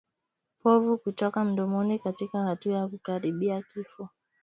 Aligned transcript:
Povu 0.63 0.97
kutoka 0.97 1.43
mdomoni 1.43 1.99
katika 1.99 2.43
hatua 2.43 2.77
ya 2.77 2.87
kukaribia 2.87 3.61
kifo 3.61 4.09